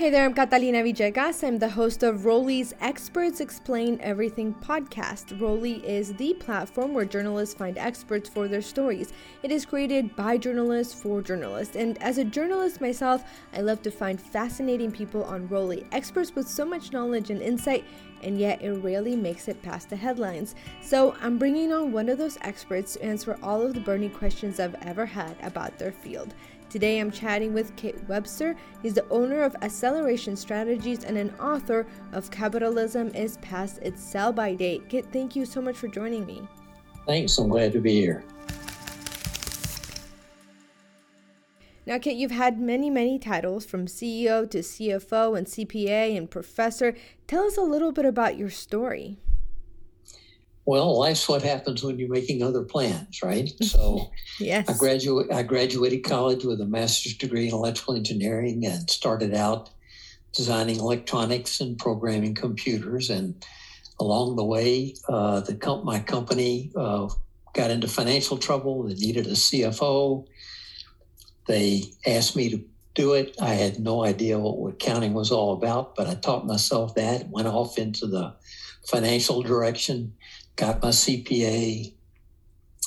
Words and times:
Hey 0.00 0.08
there, 0.08 0.24
I'm 0.24 0.32
Catalina 0.32 0.78
Villegas. 0.78 1.46
I'm 1.46 1.58
the 1.58 1.68
host 1.68 2.02
of 2.02 2.20
Rolli's 2.20 2.72
Experts 2.80 3.38
Explain 3.38 4.00
Everything 4.00 4.54
podcast. 4.54 5.38
Rolli 5.38 5.84
is 5.84 6.14
the 6.14 6.32
platform 6.40 6.94
where 6.94 7.04
journalists 7.04 7.54
find 7.54 7.76
experts 7.76 8.26
for 8.26 8.48
their 8.48 8.62
stories. 8.62 9.12
It 9.42 9.52
is 9.52 9.66
created 9.66 10.16
by 10.16 10.38
journalists 10.38 10.94
for 10.94 11.20
journalists. 11.20 11.76
And 11.76 12.02
as 12.02 12.16
a 12.16 12.24
journalist 12.24 12.80
myself, 12.80 13.24
I 13.52 13.60
love 13.60 13.82
to 13.82 13.90
find 13.90 14.18
fascinating 14.18 14.90
people 14.90 15.22
on 15.24 15.48
Rolli, 15.48 15.86
experts 15.92 16.34
with 16.34 16.48
so 16.48 16.64
much 16.64 16.94
knowledge 16.94 17.28
and 17.28 17.42
insight, 17.42 17.84
and 18.22 18.38
yet 18.38 18.62
it 18.62 18.72
rarely 18.72 19.16
makes 19.16 19.48
it 19.48 19.60
past 19.60 19.90
the 19.90 19.96
headlines. 19.96 20.54
So 20.80 21.14
I'm 21.20 21.36
bringing 21.36 21.74
on 21.74 21.92
one 21.92 22.08
of 22.08 22.16
those 22.16 22.38
experts 22.40 22.94
to 22.94 23.04
answer 23.04 23.38
all 23.42 23.60
of 23.60 23.74
the 23.74 23.80
burning 23.80 24.12
questions 24.12 24.60
I've 24.60 24.76
ever 24.80 25.04
had 25.04 25.36
about 25.42 25.78
their 25.78 25.92
field. 25.92 26.32
Today 26.70 27.00
I'm 27.00 27.10
chatting 27.10 27.52
with 27.52 27.74
Kit 27.74 27.98
Webster. 28.08 28.54
He's 28.80 28.94
the 28.94 29.04
owner 29.10 29.42
of 29.42 29.56
Acceleration 29.60 30.36
Strategies 30.36 31.02
and 31.02 31.18
an 31.18 31.34
author 31.40 31.84
of 32.12 32.30
Capitalism 32.30 33.08
is 33.08 33.38
Past 33.38 33.80
Its 33.82 34.00
Sell 34.00 34.32
by 34.32 34.54
Date. 34.54 34.88
Kit, 34.88 35.04
thank 35.12 35.34
you 35.34 35.44
so 35.44 35.60
much 35.60 35.76
for 35.76 35.88
joining 35.88 36.24
me. 36.24 36.46
Thanks. 37.08 37.36
I'm 37.38 37.48
glad 37.48 37.72
to 37.72 37.80
be 37.80 37.94
here. 37.94 38.22
Now, 41.86 41.98
Kit, 41.98 42.14
you've 42.14 42.30
had 42.30 42.60
many, 42.60 42.88
many 42.88 43.18
titles 43.18 43.66
from 43.66 43.86
CEO 43.86 44.48
to 44.48 44.58
CFO 44.58 45.36
and 45.36 45.48
CPA 45.48 46.16
and 46.16 46.30
professor. 46.30 46.94
Tell 47.26 47.42
us 47.42 47.56
a 47.56 47.62
little 47.62 47.90
bit 47.90 48.04
about 48.04 48.38
your 48.38 48.50
story. 48.50 49.18
Well, 50.66 50.98
life's 50.98 51.28
what 51.28 51.42
happens 51.42 51.82
when 51.82 51.98
you're 51.98 52.08
making 52.08 52.42
other 52.42 52.62
plans, 52.62 53.22
right? 53.22 53.50
So, 53.62 54.10
yes, 54.38 54.68
I 54.68 54.74
graduate. 54.74 55.32
I 55.32 55.42
graduated 55.42 56.04
college 56.04 56.44
with 56.44 56.60
a 56.60 56.66
master's 56.66 57.16
degree 57.16 57.48
in 57.48 57.54
electrical 57.54 57.94
engineering 57.94 58.66
and 58.66 58.88
started 58.90 59.34
out 59.34 59.70
designing 60.32 60.76
electronics 60.76 61.60
and 61.60 61.78
programming 61.78 62.34
computers. 62.34 63.10
And 63.10 63.44
along 63.98 64.36
the 64.36 64.44
way, 64.44 64.94
uh, 65.08 65.40
the 65.40 65.54
comp- 65.54 65.84
my 65.84 66.00
company 66.00 66.70
uh, 66.76 67.08
got 67.54 67.70
into 67.70 67.88
financial 67.88 68.38
trouble. 68.38 68.84
They 68.84 68.94
needed 68.94 69.26
a 69.26 69.30
CFO. 69.30 70.26
They 71.46 71.84
asked 72.06 72.36
me 72.36 72.50
to 72.50 72.64
do 72.94 73.14
it. 73.14 73.36
I 73.40 73.54
had 73.54 73.78
no 73.78 74.04
idea 74.04 74.38
what 74.38 74.74
accounting 74.74 75.14
was 75.14 75.30
all 75.30 75.52
about, 75.52 75.96
but 75.96 76.06
I 76.06 76.14
taught 76.14 76.46
myself 76.46 76.94
that. 76.96 77.28
Went 77.28 77.48
off 77.48 77.78
into 77.78 78.06
the 78.06 78.34
financial 78.86 79.42
direction 79.42 80.14
got 80.60 80.82
my 80.82 80.90
CPA, 80.90 81.94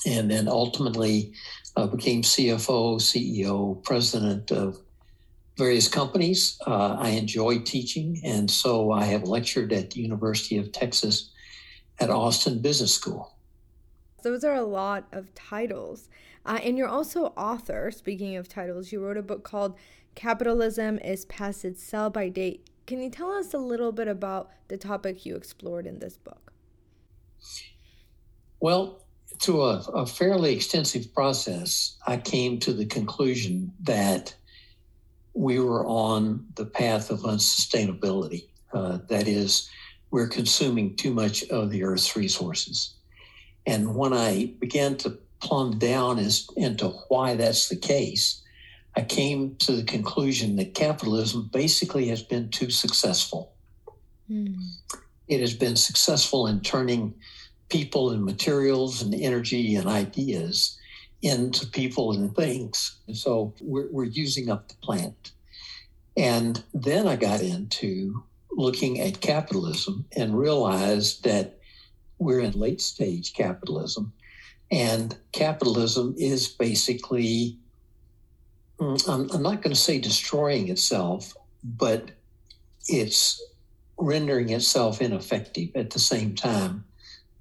and 0.06 0.30
then 0.30 0.48
ultimately 0.48 1.34
uh, 1.76 1.88
became 1.88 2.22
CFO, 2.22 3.02
CEO, 3.02 3.84
president 3.84 4.52
of 4.52 4.80
various 5.58 5.88
companies. 5.88 6.60
Uh, 6.68 6.96
I 7.00 7.10
enjoy 7.10 7.60
teaching, 7.60 8.22
and 8.24 8.50
so 8.50 8.92
I 8.92 9.06
have 9.06 9.24
lectured 9.24 9.74
at 9.74 9.90
the 9.90 10.02
University 10.02 10.58
of 10.58 10.72
Texas 10.72 11.32
at 12.00 12.12
Austin 12.12 12.60
Business 12.60 12.94
School. 12.94 13.36
Those 14.22 14.44
are 14.44 14.56
a 14.56 14.64
lot 14.64 15.08
of 15.12 15.34
titles. 15.34 16.10
Uh, 16.46 16.60
and 16.62 16.78
you're 16.78 16.88
also 16.88 17.28
author. 17.38 17.90
Speaking 17.90 18.36
of 18.36 18.48
titles, 18.48 18.92
you 18.92 19.04
wrote 19.04 19.18
a 19.18 19.24
book 19.24 19.44
called 19.44 19.76
Capitalism 20.14 21.00
is 21.00 21.26
Past 21.26 21.66
Its 21.66 21.82
Sell 21.82 22.12
by 22.12 22.30
Date. 22.30 22.68
Can 22.86 23.02
you 23.02 23.10
tell 23.10 23.32
us 23.32 23.54
a 23.54 23.58
little 23.58 23.92
bit 23.92 24.08
about 24.08 24.52
the 24.68 24.78
topic 24.78 25.26
you 25.26 25.36
explored 25.36 25.88
in 25.88 26.00
this 26.00 26.18
book? 26.18 26.53
Well, 28.60 29.02
through 29.42 29.64
a, 29.64 29.80
a, 29.94 30.06
fairly 30.06 30.54
extensive 30.54 31.14
process, 31.14 31.98
I 32.08 32.18
came 32.18 32.60
to 32.60 32.74
the 32.74 32.86
conclusion 32.86 33.74
that 33.84 34.34
we 35.34 35.60
were 35.60 35.86
on 35.86 36.46
the 36.56 36.66
path 36.66 37.10
of 37.10 37.22
unsustainability. 37.22 38.48
Uh, 38.72 39.00
that 39.10 39.28
is, 39.28 39.70
we're 40.12 40.28
consuming 40.28 40.96
too 40.96 41.14
much 41.14 41.44
of 41.50 41.72
the 41.72 41.84
Earth's 41.84 42.16
resources. 42.16 42.94
And 43.66 43.96
when 43.96 44.14
I 44.14 44.54
began 44.60 44.96
to 44.98 45.18
plumb 45.40 45.78
down 45.78 46.20
as, 46.20 46.48
into 46.56 46.90
why 47.10 47.36
that's 47.36 47.68
the 47.68 47.76
case, 47.76 48.42
I 48.96 49.02
came 49.02 49.56
to 49.58 49.74
the 49.74 49.84
conclusion 49.84 50.56
that 50.58 50.76
capitalism 50.76 51.50
basically 51.52 52.08
has 52.08 52.22
been 52.22 52.50
too 52.50 52.70
successful. 52.70 53.54
Mm. 54.30 54.56
It 55.28 55.40
has 55.40 55.54
been 55.54 55.76
successful 55.76 56.48
in 56.48 56.62
turning 56.62 57.14
people 57.70 58.12
and 58.12 58.24
materials 58.24 59.02
and 59.02 59.14
energy 59.16 59.76
and 59.76 59.88
ideas 59.88 60.78
into 61.22 61.66
people 61.66 62.12
and 62.12 62.36
things. 62.36 62.98
And 63.08 63.16
so 63.16 63.54
we're, 63.62 63.88
we're 63.92 64.04
using 64.04 64.50
up 64.50 64.68
the 64.68 64.76
planet. 64.76 65.32
And 66.16 66.62
then 66.74 67.08
I 67.08 67.16
got 67.16 67.42
into 67.42 68.24
looking 68.52 69.00
at 69.00 69.22
capitalism 69.22 70.06
and 70.16 70.38
realized 70.38 71.24
that 71.24 71.58
we're 72.20 72.42
in 72.42 72.52
late 72.60 72.82
stage 72.82 73.34
capitalism. 73.34 74.14
And 74.70 75.18
capitalism 75.32 76.16
is 76.18 76.48
basically, 76.48 77.58
mm, 78.80 79.10
I'm, 79.10 79.30
I'm 79.32 79.42
not 79.42 79.62
going 79.62 79.74
to 79.74 79.80
say 79.80 80.00
destroying 80.00 80.70
itself, 80.70 81.36
but 81.64 82.12
it's 82.88 83.42
rendering 83.98 84.50
itself 84.50 85.02
ineffective 85.02 85.70
at 85.76 85.90
the 85.92 86.00
same 86.00 86.36
time 86.36 86.84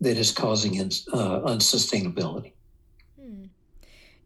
that 0.01 0.17
is 0.17 0.33
causing 0.33 0.79
uh, 0.81 1.41
unsustainability. 1.41 2.53
Hmm. 3.21 3.45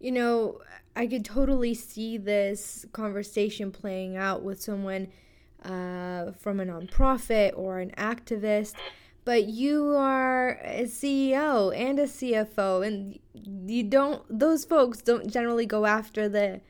You 0.00 0.12
know, 0.12 0.60
I 0.96 1.06
could 1.06 1.24
totally 1.24 1.74
see 1.74 2.16
this 2.16 2.86
conversation 2.92 3.70
playing 3.70 4.16
out 4.16 4.42
with 4.42 4.60
someone 4.60 5.08
uh, 5.62 6.32
from 6.32 6.60
a 6.60 6.64
nonprofit 6.64 7.52
or 7.54 7.80
an 7.80 7.90
activist, 7.98 8.74
but 9.26 9.44
you 9.44 9.94
are 9.94 10.58
a 10.62 10.84
CEO 10.84 11.76
and 11.76 11.98
a 11.98 12.04
CFO, 12.04 12.86
and 12.86 13.18
you 13.70 13.82
don't, 13.82 14.22
those 14.30 14.64
folks 14.64 15.02
don't 15.02 15.30
generally 15.30 15.66
go 15.66 15.84
after 15.84 16.28
the 16.28 16.62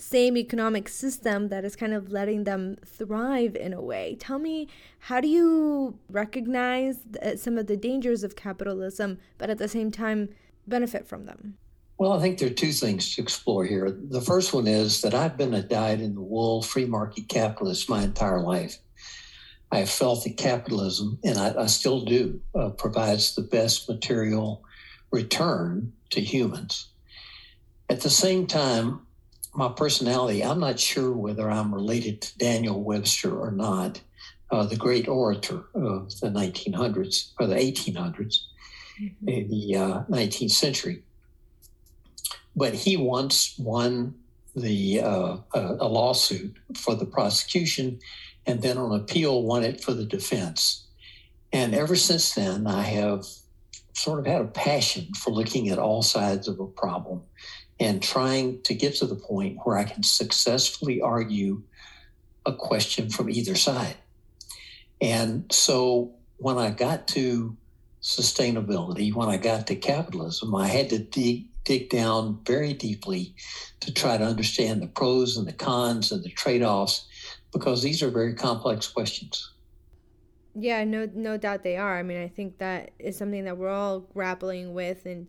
same 0.00 0.36
economic 0.36 0.88
system 0.88 1.48
that 1.48 1.64
is 1.64 1.76
kind 1.76 1.92
of 1.92 2.10
letting 2.10 2.44
them 2.44 2.76
thrive 2.84 3.54
in 3.54 3.72
a 3.72 3.80
way. 3.80 4.16
Tell 4.18 4.38
me, 4.38 4.66
how 4.98 5.20
do 5.20 5.28
you 5.28 5.98
recognize 6.08 7.00
some 7.36 7.58
of 7.58 7.66
the 7.66 7.76
dangers 7.76 8.24
of 8.24 8.34
capitalism, 8.34 9.18
but 9.36 9.50
at 9.50 9.58
the 9.58 9.68
same 9.68 9.90
time 9.90 10.30
benefit 10.66 11.06
from 11.06 11.26
them? 11.26 11.58
Well, 11.98 12.12
I 12.14 12.20
think 12.20 12.38
there 12.38 12.48
are 12.48 12.54
two 12.54 12.72
things 12.72 13.14
to 13.14 13.22
explore 13.22 13.64
here. 13.64 13.90
The 13.90 14.22
first 14.22 14.54
one 14.54 14.66
is 14.66 15.02
that 15.02 15.12
I've 15.12 15.36
been 15.36 15.52
a 15.52 15.62
dyed 15.62 16.00
in 16.00 16.14
the 16.14 16.22
wool 16.22 16.62
free 16.62 16.86
market 16.86 17.28
capitalist 17.28 17.90
my 17.90 18.02
entire 18.02 18.40
life. 18.40 18.78
I 19.70 19.80
have 19.80 19.90
felt 19.90 20.24
that 20.24 20.38
capitalism, 20.38 21.18
and 21.22 21.38
I, 21.38 21.54
I 21.64 21.66
still 21.66 22.00
do, 22.00 22.40
uh, 22.54 22.70
provides 22.70 23.34
the 23.34 23.42
best 23.42 23.86
material 23.88 24.64
return 25.12 25.92
to 26.10 26.20
humans. 26.22 26.88
At 27.90 28.00
the 28.00 28.10
same 28.10 28.46
time, 28.46 29.06
my 29.54 29.68
personality, 29.68 30.44
I'm 30.44 30.60
not 30.60 30.78
sure 30.78 31.12
whether 31.12 31.50
I'm 31.50 31.74
related 31.74 32.22
to 32.22 32.38
Daniel 32.38 32.82
Webster 32.82 33.36
or 33.36 33.50
not, 33.50 34.00
uh, 34.50 34.64
the 34.64 34.76
great 34.76 35.08
orator 35.08 35.64
of 35.74 36.18
the 36.20 36.28
1900s 36.28 37.30
or 37.38 37.46
the 37.46 37.56
1800s, 37.56 38.40
mm-hmm. 39.00 39.28
in 39.28 39.48
the 39.48 39.76
uh, 39.76 40.02
19th 40.04 40.52
century. 40.52 41.02
But 42.54 42.74
he 42.74 42.96
once 42.96 43.54
won 43.58 44.14
the 44.56 45.00
uh, 45.00 45.36
a 45.54 45.86
lawsuit 45.86 46.56
for 46.76 46.96
the 46.96 47.06
prosecution, 47.06 48.00
and 48.46 48.60
then 48.60 48.76
on 48.76 48.98
appeal 48.98 49.44
won 49.44 49.62
it 49.62 49.82
for 49.82 49.94
the 49.94 50.04
defense. 50.04 50.86
And 51.52 51.74
ever 51.74 51.94
since 51.94 52.34
then, 52.34 52.66
I 52.66 52.82
have 52.82 53.24
sort 53.92 54.18
of 54.18 54.26
had 54.26 54.40
a 54.40 54.46
passion 54.46 55.12
for 55.14 55.30
looking 55.30 55.68
at 55.68 55.78
all 55.78 56.02
sides 56.02 56.48
of 56.48 56.58
a 56.58 56.66
problem 56.66 57.22
and 57.80 58.02
trying 58.02 58.60
to 58.62 58.74
get 58.74 58.94
to 58.96 59.06
the 59.06 59.16
point 59.16 59.58
where 59.64 59.78
I 59.78 59.84
can 59.84 60.02
successfully 60.02 61.00
argue 61.00 61.62
a 62.44 62.52
question 62.52 63.08
from 63.08 63.30
either 63.30 63.54
side. 63.54 63.96
And 65.00 65.50
so 65.50 66.12
when 66.36 66.58
I 66.58 66.70
got 66.70 67.08
to 67.08 67.56
sustainability, 68.02 69.14
when 69.14 69.28
I 69.28 69.38
got 69.38 69.66
to 69.68 69.76
capitalism, 69.76 70.54
I 70.54 70.68
had 70.68 70.90
to 70.90 70.98
dig, 70.98 71.46
dig 71.64 71.88
down 71.88 72.40
very 72.44 72.74
deeply 72.74 73.34
to 73.80 73.92
try 73.92 74.18
to 74.18 74.24
understand 74.24 74.82
the 74.82 74.86
pros 74.86 75.38
and 75.38 75.48
the 75.48 75.52
cons 75.52 76.12
and 76.12 76.22
the 76.22 76.30
trade 76.30 76.62
offs 76.62 77.06
because 77.52 77.82
these 77.82 78.02
are 78.02 78.10
very 78.10 78.34
complex 78.34 78.88
questions. 78.88 79.52
Yeah, 80.54 80.84
no, 80.84 81.08
no 81.14 81.36
doubt 81.36 81.62
they 81.62 81.76
are. 81.76 81.98
I 81.98 82.02
mean, 82.02 82.20
I 82.20 82.28
think 82.28 82.58
that 82.58 82.90
is 82.98 83.16
something 83.16 83.44
that 83.44 83.56
we're 83.56 83.70
all 83.70 84.00
grappling 84.00 84.74
with, 84.74 85.06
and 85.06 85.28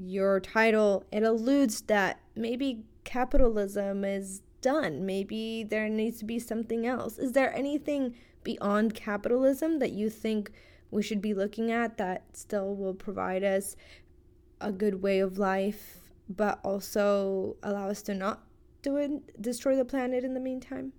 your 0.00 0.40
title, 0.40 1.04
it 1.12 1.22
alludes 1.22 1.82
that 1.82 2.20
maybe 2.34 2.84
capitalism 3.04 4.04
is 4.04 4.42
done. 4.62 5.04
Maybe 5.04 5.62
there 5.62 5.88
needs 5.88 6.18
to 6.18 6.24
be 6.24 6.38
something 6.38 6.86
else. 6.86 7.18
Is 7.18 7.32
there 7.32 7.54
anything 7.54 8.14
beyond 8.42 8.94
capitalism 8.94 9.78
that 9.78 9.92
you 9.92 10.08
think 10.08 10.52
we 10.90 11.02
should 11.02 11.20
be 11.20 11.34
looking 11.34 11.70
at 11.70 11.98
that 11.98 12.24
still 12.32 12.74
will 12.74 12.94
provide 12.94 13.44
us 13.44 13.76
a 14.60 14.72
good 14.72 15.02
way 15.02 15.20
of 15.20 15.38
life, 15.38 16.10
but 16.28 16.58
also 16.64 17.56
allow 17.62 17.88
us 17.88 18.02
to 18.02 18.14
not 18.14 18.42
do 18.82 18.96
it, 18.96 19.40
destroy 19.40 19.76
the 19.76 19.84
planet 19.84 20.24
in 20.24 20.34
the 20.34 20.40
meantime? 20.40 20.92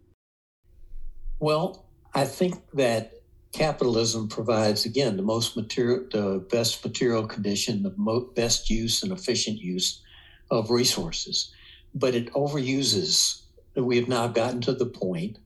Well, 1.39 1.85
I 2.13 2.25
think 2.25 2.55
that 2.73 3.13
capitalism 3.51 4.27
provides 4.27 4.85
again 4.85 5.17
the 5.17 5.23
most 5.23 5.55
material, 5.55 6.05
the 6.11 6.45
best 6.49 6.83
material 6.83 7.27
condition, 7.27 7.83
the 7.83 7.93
most, 7.97 8.35
best 8.35 8.69
use 8.69 9.03
and 9.03 9.11
efficient 9.11 9.59
use 9.59 10.01
of 10.49 10.69
resources, 10.69 11.53
but 11.93 12.15
it 12.15 12.31
overuses. 12.33 13.41
We 13.75 13.97
have 13.97 14.07
now 14.07 14.27
gotten 14.27 14.61
to 14.61 14.73
the 14.73 14.85
point 14.85 15.37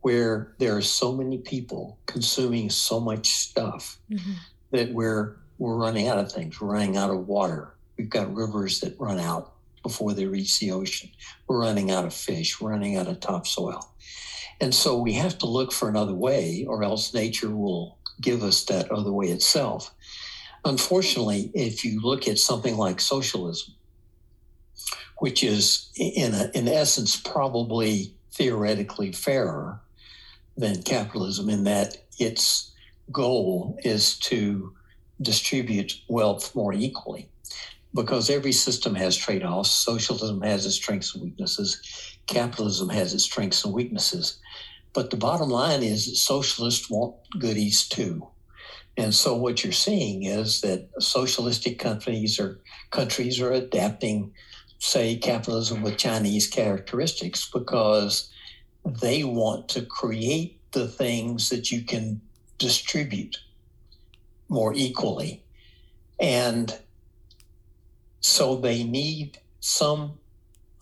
where 0.00 0.54
there 0.58 0.76
are 0.76 0.82
so 0.82 1.12
many 1.12 1.38
people 1.38 1.98
consuming 2.06 2.70
so 2.70 3.00
much 3.00 3.28
stuff 3.28 3.98
mm-hmm. 4.10 4.32
that 4.72 4.92
we're 4.92 5.36
we're 5.58 5.76
running 5.76 6.08
out 6.08 6.18
of 6.18 6.32
things. 6.32 6.60
We're 6.60 6.72
running 6.72 6.96
out 6.96 7.10
of 7.10 7.28
water. 7.28 7.74
We've 7.96 8.10
got 8.10 8.34
rivers 8.34 8.80
that 8.80 8.98
run 8.98 9.20
out 9.20 9.52
before 9.84 10.12
they 10.12 10.26
reach 10.26 10.58
the 10.58 10.72
ocean. 10.72 11.10
We're 11.46 11.60
running 11.60 11.90
out 11.92 12.04
of 12.04 12.14
fish. 12.14 12.60
We're 12.60 12.70
running 12.70 12.96
out 12.96 13.06
of 13.06 13.20
topsoil. 13.20 13.88
And 14.62 14.72
so 14.72 14.96
we 14.96 15.14
have 15.14 15.38
to 15.38 15.46
look 15.46 15.72
for 15.72 15.88
another 15.88 16.14
way, 16.14 16.64
or 16.68 16.84
else 16.84 17.12
nature 17.12 17.50
will 17.50 17.98
give 18.20 18.44
us 18.44 18.64
that 18.66 18.92
other 18.92 19.10
way 19.12 19.26
itself. 19.26 19.92
Unfortunately, 20.64 21.50
if 21.52 21.84
you 21.84 22.00
look 22.00 22.28
at 22.28 22.38
something 22.38 22.76
like 22.76 23.00
socialism, 23.00 23.74
which 25.18 25.42
is 25.42 25.90
in, 25.96 26.32
a, 26.34 26.48
in 26.54 26.68
essence 26.68 27.16
probably 27.16 28.14
theoretically 28.30 29.10
fairer 29.10 29.80
than 30.56 30.82
capitalism 30.82 31.50
in 31.50 31.64
that 31.64 31.96
its 32.20 32.72
goal 33.10 33.76
is 33.82 34.16
to 34.20 34.72
distribute 35.20 36.00
wealth 36.08 36.54
more 36.54 36.72
equally 36.72 37.28
because 37.94 38.30
every 38.30 38.52
system 38.52 38.94
has 38.94 39.16
trade 39.16 39.42
offs. 39.42 39.70
Socialism 39.70 40.40
has 40.42 40.64
its 40.64 40.76
strengths 40.76 41.14
and 41.14 41.24
weaknesses, 41.24 42.16
capitalism 42.26 42.88
has 42.88 43.12
its 43.12 43.24
strengths 43.24 43.64
and 43.64 43.74
weaknesses. 43.74 44.38
But 44.92 45.10
the 45.10 45.16
bottom 45.16 45.48
line 45.48 45.82
is 45.82 46.06
that 46.06 46.16
socialists 46.16 46.90
want 46.90 47.14
goodies 47.38 47.88
too. 47.88 48.28
And 48.96 49.14
so 49.14 49.34
what 49.34 49.64
you're 49.64 49.72
seeing 49.72 50.24
is 50.24 50.60
that 50.60 50.88
socialistic 50.98 51.78
companies 51.78 52.38
or 52.38 52.60
countries 52.90 53.40
are 53.40 53.52
adapting, 53.52 54.32
say, 54.78 55.16
capitalism 55.16 55.80
with 55.82 55.96
Chinese 55.96 56.46
characteristics 56.46 57.50
because 57.50 58.30
they 58.84 59.24
want 59.24 59.68
to 59.70 59.82
create 59.82 60.60
the 60.72 60.88
things 60.88 61.48
that 61.48 61.70
you 61.70 61.82
can 61.82 62.20
distribute 62.58 63.38
more 64.48 64.74
equally. 64.74 65.42
And 66.20 66.78
so 68.20 68.56
they 68.56 68.84
need 68.84 69.38
some 69.60 70.18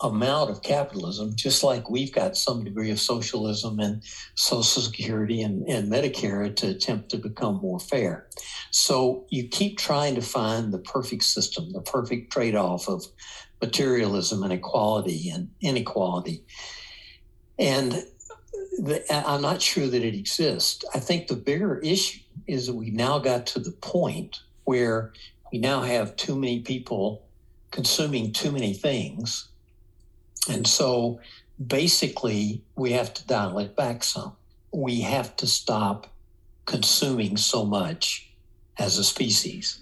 amount 0.01 0.49
of 0.49 0.63
capitalism, 0.63 1.35
just 1.35 1.63
like 1.63 1.89
we've 1.89 2.13
got 2.13 2.35
some 2.35 2.63
degree 2.63 2.91
of 2.91 2.99
socialism 2.99 3.79
and 3.79 4.03
Social 4.35 4.81
Security 4.81 5.41
and, 5.41 5.67
and 5.67 5.91
Medicare 5.91 6.55
to 6.55 6.69
attempt 6.69 7.09
to 7.09 7.17
become 7.17 7.55
more 7.55 7.79
fair. 7.79 8.27
So 8.71 9.25
you 9.29 9.47
keep 9.47 9.77
trying 9.77 10.15
to 10.15 10.21
find 10.21 10.73
the 10.73 10.79
perfect 10.79 11.23
system, 11.23 11.71
the 11.71 11.81
perfect 11.81 12.31
trade 12.31 12.55
off 12.55 12.87
of 12.87 13.05
materialism 13.61 14.43
and 14.43 14.53
equality 14.53 15.29
and 15.29 15.49
inequality. 15.61 16.43
And 17.59 18.03
the, 18.79 19.03
I'm 19.11 19.41
not 19.41 19.61
sure 19.61 19.87
that 19.87 20.03
it 20.03 20.15
exists. 20.15 20.83
I 20.95 20.99
think 20.99 21.27
the 21.27 21.35
bigger 21.35 21.79
issue 21.79 22.19
is 22.47 22.67
that 22.67 22.73
we 22.73 22.89
now 22.89 23.19
got 23.19 23.45
to 23.47 23.59
the 23.59 23.71
point 23.71 24.39
where 24.63 25.13
we 25.51 25.59
now 25.59 25.81
have 25.81 26.15
too 26.15 26.35
many 26.35 26.61
people 26.61 27.25
consuming 27.71 28.33
too 28.33 28.51
many 28.51 28.73
things. 28.73 29.49
And 30.49 30.65
so 30.65 31.19
basically, 31.65 32.63
we 32.75 32.91
have 32.91 33.13
to 33.13 33.27
dial 33.27 33.59
it 33.59 33.75
back 33.75 34.03
some. 34.03 34.35
We 34.73 35.01
have 35.01 35.35
to 35.37 35.47
stop 35.47 36.07
consuming 36.65 37.37
so 37.37 37.65
much 37.65 38.31
as 38.77 38.97
a 38.97 39.03
species. 39.03 39.81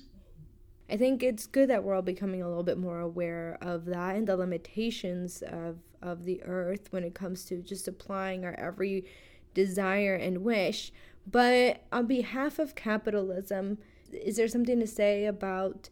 I 0.89 0.97
think 0.97 1.21
it's 1.21 1.45
good 1.45 1.69
that 1.69 1.83
we're 1.83 1.93
all 1.93 2.01
becoming 2.01 2.41
a 2.41 2.47
little 2.47 2.63
bit 2.63 2.79
more 2.79 2.99
aware 2.99 3.57
of 3.61 3.85
that 3.85 4.15
and 4.15 4.27
the 4.27 4.35
limitations 4.35 5.43
of, 5.43 5.77
of 6.01 6.25
the 6.25 6.41
earth 6.43 6.87
when 6.91 7.03
it 7.03 7.13
comes 7.13 7.45
to 7.45 7.61
just 7.61 7.87
applying 7.87 8.43
our 8.43 8.55
every 8.59 9.05
desire 9.53 10.15
and 10.15 10.39
wish. 10.39 10.91
But 11.27 11.83
on 11.91 12.07
behalf 12.07 12.57
of 12.57 12.73
capitalism, 12.73 13.77
is 14.11 14.37
there 14.37 14.47
something 14.47 14.79
to 14.79 14.87
say 14.87 15.25
about 15.25 15.89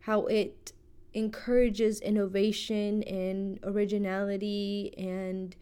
how 0.00 0.24
it 0.26 0.72
encourages 1.14 2.00
innovation 2.00 3.02
and 3.04 3.58
originality 3.64 4.94
and 4.96 5.56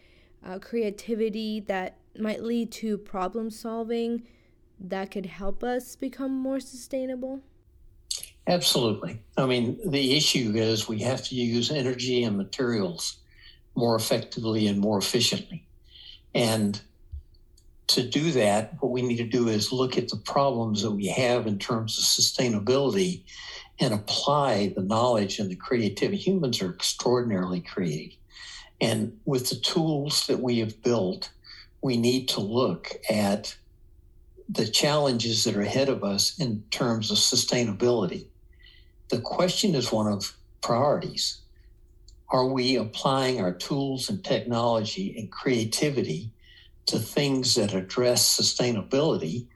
uh, 0.45 0.59
creativity 0.59 1.61
that 1.61 1.97
might 2.19 2.43
lead 2.43 2.71
to 2.71 2.99
problem 2.99 3.51
solving 3.51 4.23
that 4.81 5.11
could 5.11 5.27
help 5.27 5.65
us 5.65 5.97
become 5.97 6.33
more 6.33 6.61
sustainable? 6.61 7.41
Absolutely. 8.47 9.21
I 9.37 9.47
mean, 9.47 9.79
the 9.85 10.17
issue 10.17 10.53
is 10.55 10.89
we 10.89 11.01
have 11.01 11.23
to 11.25 11.35
use 11.35 11.71
energy 11.71 12.25
and 12.25 12.37
materials 12.37 13.19
more 13.75 13.95
effectively 13.95 14.67
and 14.67 14.79
more 14.79 14.99
efficiently. 14.99 15.67
And 16.35 16.81
to 17.89 18.03
do 18.03 18.33
that, 18.33 18.75
what 18.81 18.93
we 18.93 19.03
need 19.03 19.17
to 19.17 19.25
do 19.25 19.49
is 19.49 19.73
look 19.73 19.99
at 19.99 20.09
the 20.09 20.17
problems 20.17 20.83
that 20.83 20.91
we 20.91 21.07
have 21.07 21.47
in 21.47 21.59
terms 21.59 21.99
of 21.99 22.05
sustainability 22.05 23.23
and 23.81 23.95
apply 23.95 24.73
the 24.75 24.83
knowledge 24.83 25.39
and 25.39 25.51
the 25.51 25.57
creativity. 25.57 26.17
Humans 26.17 26.63
are 26.63 26.71
extraordinarily 26.71 27.61
creative. 27.61 28.19
And 28.81 29.19
with 29.25 29.49
the 29.49 29.57
tools 29.57 30.27
that 30.27 30.41
we 30.41 30.59
have 30.61 30.83
built, 30.83 31.31
we 31.83 31.97
need 31.97 32.29
to 32.29 32.41
look 32.41 32.91
at 33.09 33.57
the 34.49 34.67
challenges 34.67 35.45
that 35.45 35.57
are 35.57 35.63
ahead 35.63 35.89
of 35.89 36.03
us 36.03 36.39
in 36.39 36.63
terms 36.71 37.11
of 37.11 37.19
sustainability. 37.19 38.27
The 39.11 39.21
question 39.21 39.75
is 39.75 39.93
one 39.93 40.11
of 40.11 40.37
priorities. 40.61 41.41
Are 42.31 42.47
we 42.47 42.77
applying 42.77 43.41
our 43.41 43.53
tools 43.53 44.09
and 44.09 44.25
technology 44.25 45.15
and 45.17 45.31
creativity 45.31 46.31
to 46.87 46.99
things 46.99 47.55
that 47.55 47.75
address 47.75 48.39
sustainability, 48.39 49.47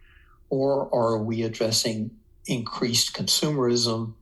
or 0.50 0.94
are 0.94 1.18
we 1.18 1.42
addressing 1.42 2.10
increased 2.46 3.14
consumerism, 3.14 4.14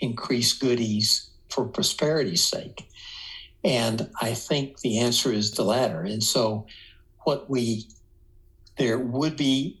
increased 0.00 0.60
goodies 0.60 1.30
for 1.48 1.64
prosperity's 1.64 2.44
sake? 2.44 2.88
And 3.64 4.10
I 4.20 4.34
think 4.34 4.80
the 4.80 4.98
answer 4.98 5.32
is 5.32 5.52
the 5.52 5.64
latter. 5.64 6.02
And 6.02 6.22
so, 6.22 6.66
what 7.24 7.50
we, 7.50 7.88
there 8.78 8.98
would 8.98 9.36
be 9.36 9.80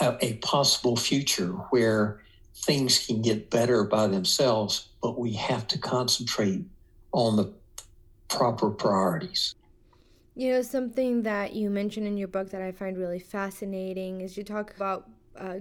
a, 0.00 0.16
a 0.20 0.34
possible 0.34 0.96
future 0.96 1.52
where 1.70 2.20
things 2.56 3.06
can 3.06 3.22
get 3.22 3.50
better 3.50 3.84
by 3.84 4.06
themselves, 4.06 4.88
but 5.02 5.18
we 5.18 5.32
have 5.32 5.66
to 5.68 5.78
concentrate 5.78 6.64
on 7.12 7.36
the 7.36 7.52
proper 8.28 8.70
priorities. 8.70 9.54
You 10.36 10.52
know, 10.52 10.62
something 10.62 11.22
that 11.22 11.52
you 11.52 11.70
mentioned 11.70 12.06
in 12.06 12.16
your 12.16 12.28
book 12.28 12.50
that 12.50 12.60
I 12.60 12.72
find 12.72 12.98
really 12.98 13.20
fascinating 13.20 14.20
is 14.20 14.36
you 14.36 14.42
talk 14.42 14.74
about 14.74 15.08
uh, 15.38 15.58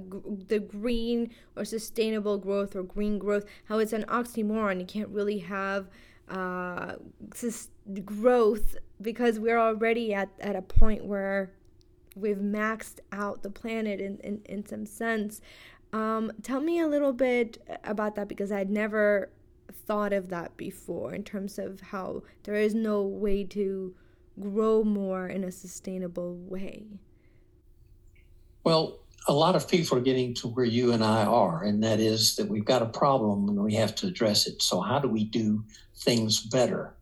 the 0.48 0.60
green 0.60 1.32
or 1.56 1.66
sustainable 1.66 2.38
growth 2.38 2.76
or 2.76 2.84
green 2.84 3.18
growth, 3.18 3.46
how 3.66 3.80
it's 3.80 3.94
an 3.94 4.04
oxymoron. 4.06 4.80
You 4.80 4.86
can't 4.86 5.10
really 5.10 5.40
have 5.40 5.90
uh, 6.30 6.96
sus- 7.34 7.70
growth 8.06 8.78
because 9.02 9.40
we're 9.40 9.60
already 9.60 10.14
at, 10.14 10.30
at 10.40 10.56
a 10.56 10.62
point 10.62 11.06
where 11.06 11.52
we've 12.16 12.38
maxed 12.38 13.00
out 13.12 13.44
the 13.44 13.50
planet 13.50 14.00
in, 14.00 14.18
in, 14.20 14.42
in 14.46 14.66
some 14.66 14.86
sense. 14.86 15.42
Um, 15.92 16.32
tell 16.42 16.60
me 16.60 16.80
a 16.80 16.88
little 16.88 17.14
bit 17.14 17.58
about 17.84 18.16
that 18.16 18.28
because 18.28 18.52
I'd 18.52 18.70
never 18.70 19.30
thought 19.86 20.14
of 20.14 20.30
that 20.30 20.56
before 20.58 21.14
in 21.14 21.24
terms 21.24 21.60
of 21.60 21.82
how 21.82 22.24
there 22.44 22.56
is 22.56 22.74
no 22.74 23.02
way 23.02 23.44
to 23.46 23.96
grow 24.40 24.84
more 24.84 25.28
in 25.28 25.44
a 25.44 25.52
sustainable 25.52 26.36
way. 26.36 26.86
Well, 28.64 29.00
a 29.28 29.34
lot 29.34 29.56
of 29.56 29.70
people 29.70 29.98
are 29.98 30.02
getting 30.02 30.34
to 30.36 30.48
where 30.48 30.66
you 30.66 30.92
and 30.92 31.04
I 31.04 31.24
are, 31.24 31.64
and 31.64 31.84
that 31.84 32.00
is 32.00 32.36
that 32.36 32.50
we've 32.50 32.66
got 32.66 32.82
a 32.82 32.88
problem 32.88 33.48
and 33.48 33.64
we 33.64 33.76
have 33.76 33.96
to 33.96 34.08
address 34.08 34.48
it. 34.48 34.62
So, 34.62 34.82
how 34.82 35.00
do 35.00 35.08
we 35.08 35.24
do 35.24 35.64
things 35.96 36.42
better? 36.42 36.94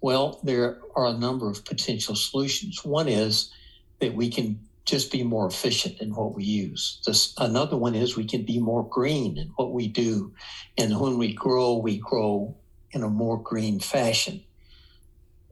Well, 0.00 0.40
there 0.44 0.78
are 0.94 1.06
a 1.06 1.18
number 1.18 1.50
of 1.50 1.64
potential 1.64 2.14
solutions. 2.14 2.84
One 2.84 3.08
is 3.08 3.52
that 4.00 4.14
we 4.14 4.30
can 4.30 4.60
just 4.84 5.10
be 5.10 5.22
more 5.22 5.46
efficient 5.46 6.00
in 6.00 6.14
what 6.14 6.34
we 6.34 6.44
use. 6.44 7.00
This, 7.04 7.34
another 7.38 7.76
one 7.76 7.94
is 7.94 8.16
we 8.16 8.24
can 8.24 8.44
be 8.44 8.58
more 8.58 8.88
green 8.88 9.36
in 9.36 9.48
what 9.56 9.72
we 9.72 9.88
do. 9.88 10.32
And 10.78 10.98
when 10.98 11.18
we 11.18 11.34
grow, 11.34 11.76
we 11.76 11.98
grow 11.98 12.56
in 12.92 13.02
a 13.02 13.08
more 13.08 13.42
green 13.42 13.80
fashion. 13.80 14.42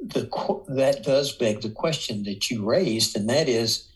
The, 0.01 0.31
that 0.69 1.03
does 1.03 1.33
beg 1.33 1.61
the 1.61 1.71
question 1.71 2.23
that 2.25 2.51
you 2.51 2.65
raised, 2.65 3.17
and 3.17 3.29
that 3.29 3.49
is, 3.49 3.89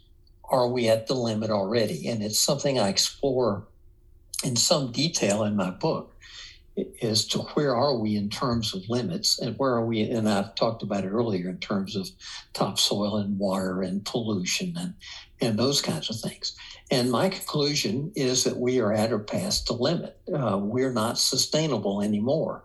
are 0.50 0.68
we 0.68 0.88
at 0.88 1.06
the 1.06 1.14
limit 1.14 1.50
already? 1.50 2.08
And 2.08 2.22
it's 2.22 2.40
something 2.40 2.78
I 2.78 2.88
explore 2.88 3.68
in 4.44 4.56
some 4.56 4.92
detail 4.92 5.44
in 5.44 5.56
my 5.56 5.70
book. 5.70 6.14
as 7.02 7.26
to 7.26 7.38
where 7.54 7.74
are 7.76 7.96
we 7.98 8.16
in 8.16 8.30
terms 8.30 8.74
of 8.74 8.88
limits 8.88 9.38
and 9.38 9.56
where 9.58 9.72
are 9.74 9.84
we 9.84 10.02
and 10.02 10.28
i've 10.28 10.54
talked 10.54 10.82
about 10.82 11.04
it 11.04 11.08
earlier 11.08 11.48
in 11.48 11.58
terms 11.58 11.96
of 11.96 12.08
topsoil 12.52 13.16
and 13.16 13.38
water 13.38 13.82
and 13.82 14.04
pollution 14.04 14.74
and 14.78 14.94
and 15.40 15.58
those 15.58 15.82
kinds 15.82 16.10
of 16.10 16.16
things 16.18 16.56
and 16.90 17.10
my 17.10 17.28
conclusion 17.28 18.12
is 18.16 18.44
that 18.44 18.56
we 18.58 18.80
are 18.80 18.92
at 18.92 19.12
or 19.12 19.18
past 19.18 19.66
the 19.66 19.72
limit 19.74 20.18
uh, 20.34 20.58
we're 20.58 20.92
not 20.92 21.18
sustainable 21.18 22.02
anymore 22.02 22.64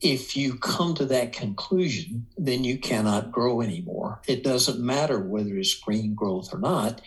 if 0.00 0.36
you 0.36 0.56
come 0.56 0.94
to 0.94 1.04
that 1.04 1.32
conclusion 1.32 2.26
then 2.38 2.64
you 2.64 2.78
cannot 2.78 3.30
grow 3.30 3.60
anymore 3.60 4.20
it 4.26 4.42
doesn't 4.42 4.80
matter 4.80 5.20
whether 5.20 5.56
it's 5.56 5.74
green 5.74 6.14
growth 6.14 6.52
or 6.52 6.58
not 6.58 7.00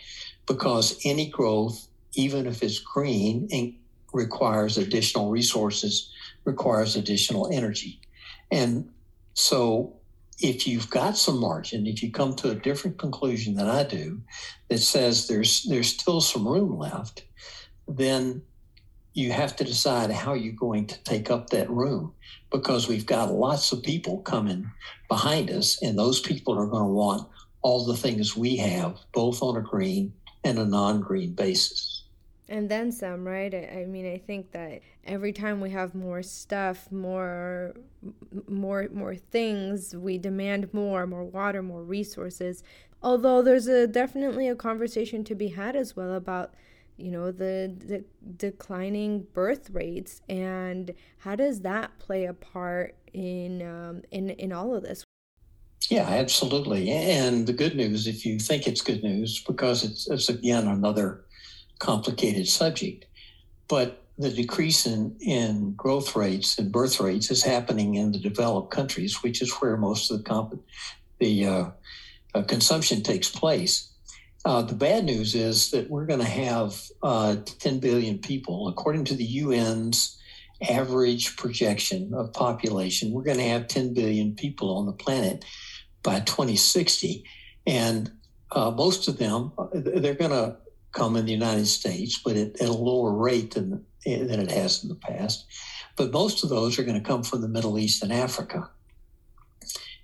because 0.46 1.00
any 1.04 1.28
growth 1.28 1.88
even 2.14 2.46
if 2.46 2.62
it's 2.62 2.78
green 2.78 3.48
requires 4.14 4.78
additional 4.78 5.30
resources, 5.30 6.10
requires 6.44 6.96
additional 6.96 7.52
energy. 7.52 8.00
And 8.50 8.90
so 9.34 9.96
if 10.38 10.66
you've 10.66 10.88
got 10.88 11.16
some 11.16 11.38
margin, 11.38 11.86
if 11.86 12.02
you 12.02 12.10
come 12.10 12.34
to 12.36 12.50
a 12.50 12.54
different 12.54 12.98
conclusion 12.98 13.54
than 13.56 13.68
I 13.68 13.82
do 13.84 14.22
that 14.68 14.78
says 14.78 15.26
there's 15.26 15.64
there's 15.64 15.88
still 15.88 16.20
some 16.20 16.46
room 16.46 16.78
left, 16.78 17.24
then 17.88 18.42
you 19.14 19.30
have 19.30 19.54
to 19.56 19.64
decide 19.64 20.10
how 20.10 20.34
you're 20.34 20.52
going 20.52 20.86
to 20.88 21.02
take 21.04 21.30
up 21.30 21.50
that 21.50 21.70
room 21.70 22.12
because 22.50 22.88
we've 22.88 23.06
got 23.06 23.32
lots 23.32 23.70
of 23.72 23.82
people 23.82 24.18
coming 24.18 24.70
behind 25.08 25.50
us 25.50 25.80
and 25.82 25.96
those 25.96 26.20
people 26.20 26.58
are 26.58 26.66
going 26.66 26.82
to 26.82 26.92
want 26.92 27.26
all 27.62 27.84
the 27.84 27.96
things 27.96 28.36
we 28.36 28.56
have 28.56 28.98
both 29.12 29.40
on 29.40 29.56
a 29.56 29.60
green 29.60 30.12
and 30.42 30.58
a 30.58 30.64
non-green 30.64 31.32
basis. 31.32 32.02
And 32.48 32.68
then 32.68 32.92
some 32.92 33.26
right? 33.26 33.54
I, 33.54 33.82
I, 33.82 33.84
mean 33.86 34.12
i 34.12 34.18
think 34.18 34.52
that 34.52 34.82
every 35.06 35.32
time 35.32 35.60
we 35.60 35.70
have 35.70 35.94
more 35.94 36.22
stuff 36.22 36.90
more 36.92 37.74
more 38.48 38.88
more 38.92 39.14
things 39.14 39.96
we 39.96 40.18
demand 40.18 40.72
more 40.74 41.06
more 41.06 41.24
water 41.24 41.62
more 41.62 41.82
resources. 41.82 42.62
Although 43.02 43.42
there's 43.42 43.66
a 43.66 43.86
definitely 43.86 44.48
a 44.48 44.54
conversation 44.54 45.24
to 45.24 45.34
be 45.34 45.48
had 45.48 45.76
as 45.76 45.96
well 45.96 46.14
about 46.14 46.54
you 46.96 47.10
know 47.10 47.30
the, 47.30 47.74
the 47.86 48.04
declining 48.36 49.26
birth 49.32 49.70
rates 49.70 50.20
and 50.28 50.94
how 51.18 51.34
does 51.34 51.60
that 51.60 51.98
play 51.98 52.26
a 52.26 52.34
part 52.34 52.94
in 53.12 53.62
um, 53.62 54.02
in 54.10 54.30
in 54.30 54.52
all 54.52 54.74
of 54.74 54.82
this 54.82 55.04
yeah, 55.90 56.08
absolutely. 56.08 56.90
And 56.90 57.46
the 57.46 57.52
good 57.52 57.76
news, 57.76 58.06
if 58.06 58.24
you 58.24 58.38
think 58.38 58.66
it's 58.66 58.80
good 58.80 59.02
news, 59.02 59.42
because 59.42 59.84
it's, 59.84 60.08
it's 60.08 60.28
again 60.28 60.66
another 60.66 61.24
complicated 61.78 62.48
subject. 62.48 63.06
But 63.68 64.02
the 64.18 64.30
decrease 64.30 64.86
in, 64.86 65.16
in 65.20 65.74
growth 65.74 66.14
rates 66.14 66.58
and 66.58 66.70
birth 66.70 67.00
rates 67.00 67.30
is 67.30 67.42
happening 67.42 67.96
in 67.96 68.12
the 68.12 68.18
developed 68.18 68.70
countries, 68.70 69.22
which 69.22 69.42
is 69.42 69.52
where 69.54 69.76
most 69.76 70.10
of 70.10 70.18
the 70.18 70.24
comp- 70.24 70.62
the 71.18 71.46
uh, 71.46 71.64
uh, 72.34 72.42
consumption 72.42 73.02
takes 73.02 73.28
place. 73.28 73.90
Uh, 74.44 74.60
the 74.60 74.74
bad 74.74 75.04
news 75.04 75.34
is 75.34 75.70
that 75.70 75.88
we're 75.88 76.04
going 76.04 76.20
to 76.20 76.26
have 76.26 76.78
uh, 77.02 77.36
10 77.60 77.80
billion 77.80 78.18
people, 78.18 78.68
according 78.68 79.04
to 79.04 79.14
the 79.14 79.40
UN's 79.40 80.20
average 80.68 81.36
projection 81.36 82.12
of 82.14 82.32
population. 82.34 83.10
We're 83.10 83.22
going 83.22 83.38
to 83.38 83.48
have 83.48 83.68
10 83.68 83.94
billion 83.94 84.34
people 84.34 84.76
on 84.76 84.84
the 84.84 84.92
planet 84.92 85.44
by 86.02 86.20
2060, 86.20 87.24
and 87.66 88.12
uh, 88.52 88.70
most 88.70 89.08
of 89.08 89.16
them 89.16 89.52
uh, 89.56 89.68
they're 89.72 90.14
going 90.14 90.30
to 90.30 90.58
come 90.92 91.16
in 91.16 91.24
the 91.24 91.32
United 91.32 91.66
States, 91.66 92.20
but 92.22 92.36
at, 92.36 92.60
at 92.60 92.68
a 92.68 92.72
lower 92.72 93.12
rate 93.12 93.54
than, 93.54 93.84
than 94.04 94.40
it 94.40 94.50
has 94.50 94.82
in 94.82 94.90
the 94.90 94.94
past. 94.94 95.46
But 95.96 96.12
most 96.12 96.44
of 96.44 96.50
those 96.50 96.78
are 96.78 96.84
going 96.84 97.00
to 97.00 97.08
come 97.08 97.22
from 97.22 97.40
the 97.40 97.48
Middle 97.48 97.78
East 97.78 98.02
and 98.02 98.12
Africa. 98.12 98.70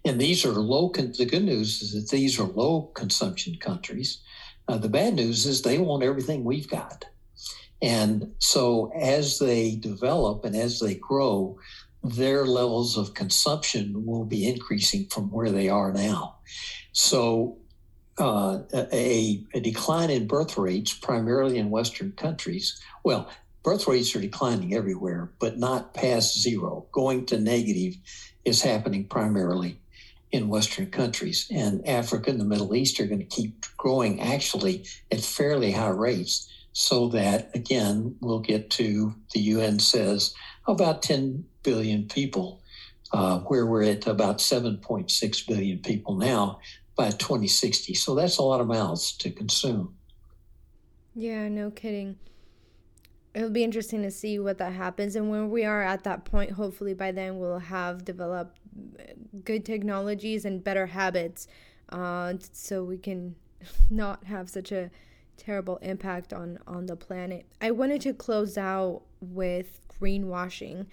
And 0.04 0.18
these 0.18 0.46
are 0.46 0.52
low, 0.52 0.90
the 0.94 1.26
good 1.26 1.44
news 1.44 1.82
is 1.82 1.92
that 1.92 2.10
these 2.10 2.40
are 2.40 2.44
low 2.44 2.90
consumption 2.94 3.56
countries. 3.56 4.22
Uh, 4.70 4.78
the 4.78 4.88
bad 4.88 5.14
news 5.14 5.46
is 5.46 5.62
they 5.62 5.78
want 5.78 6.04
everything 6.04 6.44
we've 6.44 6.68
got. 6.68 7.04
And 7.82 8.34
so 8.38 8.92
as 8.94 9.40
they 9.40 9.74
develop 9.74 10.44
and 10.44 10.54
as 10.54 10.78
they 10.78 10.94
grow, 10.94 11.58
their 12.04 12.46
levels 12.46 12.96
of 12.96 13.14
consumption 13.14 14.06
will 14.06 14.24
be 14.24 14.48
increasing 14.48 15.06
from 15.06 15.28
where 15.32 15.50
they 15.50 15.68
are 15.68 15.92
now. 15.92 16.36
So 16.92 17.58
uh, 18.16 18.60
a, 18.72 19.44
a, 19.54 19.60
decline 19.60 20.10
in 20.10 20.28
birth 20.28 20.56
rates, 20.56 20.94
primarily 20.94 21.58
in 21.58 21.70
Western 21.70 22.12
countries. 22.12 22.80
Well, 23.02 23.28
birth 23.64 23.88
rates 23.88 24.14
are 24.14 24.20
declining 24.20 24.74
everywhere, 24.74 25.32
but 25.40 25.58
not 25.58 25.94
past 25.94 26.40
zero. 26.40 26.86
Going 26.92 27.26
to 27.26 27.40
negative 27.40 27.96
is 28.44 28.62
happening 28.62 29.06
primarily 29.06 29.80
in 30.32 30.48
Western 30.48 30.90
countries. 30.90 31.46
And 31.50 31.86
Africa 31.86 32.30
and 32.30 32.40
the 32.40 32.44
Middle 32.44 32.74
East 32.74 33.00
are 33.00 33.06
going 33.06 33.20
to 33.20 33.24
keep 33.24 33.64
growing 33.76 34.20
actually 34.20 34.84
at 35.10 35.20
fairly 35.20 35.72
high 35.72 35.88
rates, 35.88 36.50
so 36.72 37.08
that, 37.08 37.50
again, 37.54 38.16
we'll 38.20 38.38
get 38.40 38.70
to 38.70 39.14
the 39.34 39.40
UN 39.40 39.78
says 39.80 40.34
about 40.66 41.02
10 41.02 41.44
billion 41.62 42.06
people, 42.06 42.62
uh, 43.12 43.40
where 43.40 43.66
we're 43.66 43.82
at 43.82 44.06
about 44.06 44.38
7.6 44.38 45.46
billion 45.48 45.78
people 45.78 46.14
now 46.14 46.60
by 46.96 47.10
2060. 47.10 47.94
So 47.94 48.14
that's 48.14 48.38
a 48.38 48.42
lot 48.42 48.60
of 48.60 48.68
mouths 48.68 49.16
to 49.18 49.30
consume. 49.30 49.96
Yeah, 51.14 51.48
no 51.48 51.70
kidding. 51.70 52.16
It'll 53.34 53.50
be 53.50 53.64
interesting 53.64 54.02
to 54.02 54.10
see 54.10 54.38
what 54.38 54.58
that 54.58 54.72
happens. 54.72 55.16
And 55.16 55.30
when 55.30 55.50
we 55.50 55.64
are 55.64 55.82
at 55.82 56.04
that 56.04 56.24
point, 56.24 56.52
hopefully 56.52 56.94
by 56.94 57.12
then 57.12 57.38
we'll 57.38 57.58
have 57.58 58.04
developed 58.04 58.59
good 59.44 59.64
technologies 59.64 60.44
and 60.44 60.62
better 60.62 60.86
habits 60.86 61.46
uh, 61.90 62.34
so 62.52 62.84
we 62.84 62.98
can 62.98 63.34
not 63.90 64.24
have 64.24 64.48
such 64.48 64.72
a 64.72 64.90
terrible 65.36 65.78
impact 65.78 66.32
on, 66.32 66.58
on 66.66 66.86
the 66.86 66.96
planet. 66.96 67.46
I 67.60 67.70
wanted 67.70 68.00
to 68.02 68.12
close 68.12 68.58
out 68.58 69.02
with 69.20 69.80
greenwashing 70.00 70.86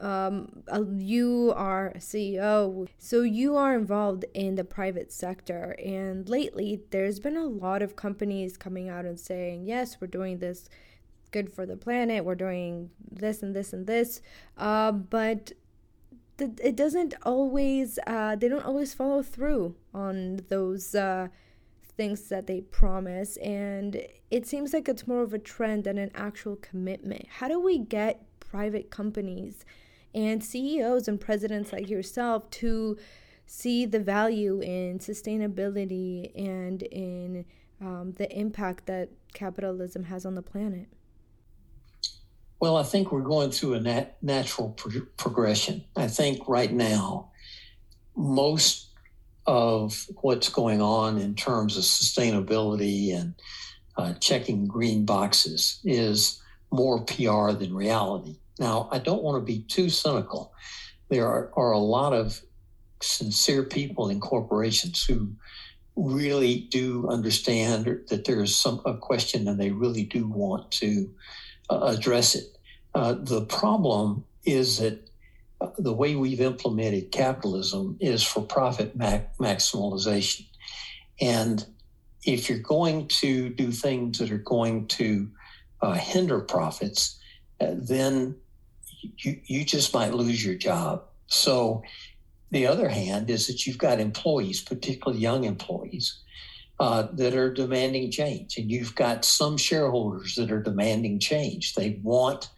um, 0.00 0.62
uh, 0.72 0.84
you 0.96 1.52
are 1.56 1.88
a 1.88 1.98
CEO, 1.98 2.88
so 2.98 3.22
you 3.22 3.56
are 3.56 3.74
involved 3.74 4.24
in 4.34 4.54
the 4.54 4.64
private 4.64 5.12
sector. 5.12 5.74
And 5.84 6.28
lately, 6.28 6.80
there's 6.90 7.18
been 7.18 7.36
a 7.36 7.44
lot 7.44 7.82
of 7.82 7.96
companies 7.96 8.56
coming 8.56 8.88
out 8.88 9.04
and 9.04 9.18
saying, 9.18 9.64
yes, 9.66 10.00
we're 10.00 10.08
doing 10.08 10.38
this 10.38 10.68
good 11.30 11.52
for 11.52 11.66
the 11.66 11.76
planet, 11.76 12.24
we're 12.24 12.34
doing 12.34 12.90
this 13.10 13.42
and 13.42 13.54
this 13.54 13.72
and 13.72 13.86
this. 13.86 14.22
Uh, 14.56 14.92
but 14.92 15.52
it 16.38 16.76
doesn't 16.76 17.14
always, 17.22 17.98
uh, 18.06 18.36
they 18.36 18.48
don't 18.48 18.64
always 18.64 18.94
follow 18.94 19.22
through 19.22 19.74
on 19.94 20.40
those. 20.48 20.94
Uh, 20.94 21.28
things 21.96 22.28
that 22.28 22.46
they 22.46 22.60
promise 22.60 23.36
and 23.38 24.00
it 24.30 24.46
seems 24.46 24.72
like 24.72 24.88
it's 24.88 25.08
more 25.08 25.20
of 25.20 25.34
a 25.34 25.38
trend 25.38 25.82
than 25.82 25.98
an 25.98 26.12
actual 26.14 26.54
commitment 26.54 27.26
how 27.28 27.48
do 27.48 27.58
we 27.58 27.76
get 27.76 28.22
private 28.38 28.88
companies 28.88 29.64
and 30.14 30.42
CEOs 30.42 31.08
and 31.08 31.20
presidents 31.20 31.72
like 31.72 31.88
yourself 31.88 32.48
to 32.50 32.96
see 33.46 33.86
the 33.86 33.98
value 33.98 34.60
in 34.60 34.98
sustainability 34.98 36.30
and 36.36 36.82
in 36.84 37.44
um, 37.80 38.12
the 38.18 38.30
impact 38.36 38.86
that 38.86 39.08
capitalism 39.32 40.04
has 40.04 40.26
on 40.26 40.34
the 40.34 40.42
planet? 40.42 40.88
Well, 42.60 42.76
I 42.76 42.82
think 42.82 43.12
we're 43.12 43.20
going 43.20 43.50
through 43.50 43.74
a 43.74 43.80
nat- 43.80 44.16
natural 44.22 44.70
pro- 44.70 45.06
progression. 45.16 45.84
I 45.96 46.08
think 46.08 46.48
right 46.48 46.72
now, 46.72 47.30
most 48.16 48.88
of 49.46 50.06
what's 50.20 50.48
going 50.48 50.82
on 50.82 51.18
in 51.18 51.34
terms 51.34 51.76
of 51.76 51.84
sustainability 51.84 53.14
and 53.14 53.34
uh, 53.96 54.14
checking 54.14 54.66
green 54.66 55.04
boxes 55.04 55.80
is 55.84 56.42
more 56.70 57.04
PR 57.04 57.52
than 57.52 57.74
reality. 57.74 58.38
Now, 58.58 58.88
I 58.90 58.98
don't 58.98 59.22
want 59.22 59.40
to 59.40 59.46
be 59.46 59.60
too 59.62 59.88
cynical. 59.88 60.52
There 61.08 61.26
are, 61.26 61.50
are 61.56 61.72
a 61.72 61.78
lot 61.78 62.12
of 62.12 62.40
sincere 63.00 63.62
people 63.62 64.08
in 64.08 64.20
corporations 64.20 65.04
who 65.04 65.32
really 65.98 66.68
do 66.70 67.08
understand 67.08 67.86
that 68.08 68.24
there 68.24 68.42
is 68.42 68.56
some 68.56 68.80
a 68.86 68.96
question 68.96 69.48
and 69.48 69.58
they 69.58 69.70
really 69.70 70.04
do 70.04 70.26
want 70.26 70.70
to 70.70 71.10
uh, 71.70 71.94
address 71.96 72.34
it. 72.34 72.56
Uh, 72.94 73.14
the 73.18 73.42
problem 73.42 74.24
is 74.44 74.78
that 74.78 75.10
uh, 75.60 75.68
the 75.78 75.92
way 75.92 76.14
we've 76.14 76.40
implemented 76.40 77.10
capitalism 77.10 77.96
is 78.00 78.22
for 78.22 78.42
profit 78.42 78.96
mac- 78.96 79.36
maximalization. 79.38 80.46
And 81.20 81.66
if 82.24 82.48
you're 82.48 82.58
going 82.60 83.08
to 83.08 83.48
do 83.50 83.72
things 83.72 84.18
that 84.18 84.30
are 84.30 84.38
going 84.38 84.86
to 84.88 85.28
uh, 85.82 85.92
hinder 85.94 86.40
profits, 86.40 87.18
uh, 87.60 87.74
then 87.74 88.36
you, 89.18 89.40
you 89.46 89.64
just 89.64 89.92
might 89.94 90.14
lose 90.14 90.44
your 90.44 90.54
job. 90.54 91.02
So, 91.26 91.82
the 92.50 92.66
other 92.66 92.88
hand 92.88 93.30
is 93.30 93.46
that 93.46 93.66
you've 93.66 93.78
got 93.78 94.00
employees, 94.00 94.60
particularly 94.62 95.20
young 95.20 95.44
employees, 95.44 96.18
uh, 96.80 97.08
that 97.12 97.34
are 97.34 97.52
demanding 97.52 98.10
change. 98.10 98.56
And 98.56 98.70
you've 98.70 98.94
got 98.94 99.24
some 99.24 99.56
shareholders 99.56 100.34
that 100.36 100.50
are 100.50 100.62
demanding 100.62 101.18
change. 101.18 101.74
They 101.74 101.98
want 102.02 102.50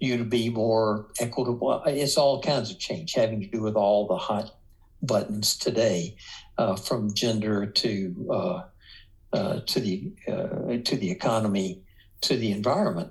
you 0.00 0.18
to 0.18 0.24
be 0.24 0.50
more 0.50 1.06
equitable. 1.20 1.82
It's 1.86 2.16
all 2.16 2.42
kinds 2.42 2.70
of 2.70 2.78
change 2.78 3.14
having 3.14 3.40
to 3.40 3.46
do 3.46 3.62
with 3.62 3.76
all 3.76 4.06
the 4.06 4.16
hot 4.16 4.54
buttons 5.02 5.56
today, 5.56 6.16
uh, 6.58 6.76
from 6.76 7.14
gender 7.14 7.66
to 7.66 8.28
uh, 8.30 8.62
uh, 9.32 9.60
to 9.60 9.80
the 9.80 10.12
uh, 10.28 10.78
to 10.84 10.96
the 10.96 11.10
economy 11.10 11.82
to 12.22 12.36
the 12.36 12.52
environment, 12.52 13.10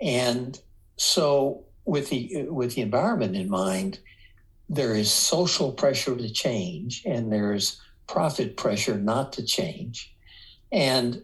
and 0.00 0.60
so 0.96 1.64
with 1.84 2.10
the 2.10 2.46
with 2.48 2.74
the 2.74 2.82
environment 2.82 3.36
in 3.36 3.48
mind, 3.48 3.98
there 4.68 4.94
is 4.94 5.10
social 5.10 5.72
pressure 5.72 6.16
to 6.16 6.30
change, 6.30 7.02
and 7.04 7.32
there's 7.32 7.80
profit 8.06 8.56
pressure 8.56 8.98
not 8.98 9.32
to 9.34 9.44
change, 9.44 10.14
and 10.72 11.22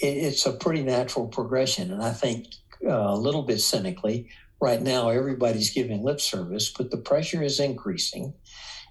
it's 0.00 0.46
a 0.46 0.52
pretty 0.52 0.82
natural 0.82 1.26
progression. 1.26 1.92
And 1.92 2.02
I 2.02 2.12
think 2.12 2.46
uh, 2.84 2.90
a 2.90 3.16
little 3.16 3.42
bit 3.42 3.60
cynically, 3.60 4.28
right 4.60 4.82
now 4.82 5.08
everybody's 5.08 5.70
giving 5.70 6.02
lip 6.02 6.20
service, 6.20 6.72
but 6.76 6.90
the 6.90 6.96
pressure 6.96 7.42
is 7.42 7.60
increasing. 7.60 8.34